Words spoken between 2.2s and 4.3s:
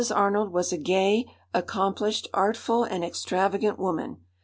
artful, and extravagant woman.